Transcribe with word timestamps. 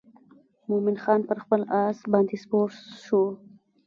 مومن 0.67 0.97
خان 1.03 1.19
پر 1.27 1.37
خپل 1.43 1.61
آس 1.83 1.97
باندې 2.11 2.35
سپور 2.43 2.69
شو. 3.05 3.23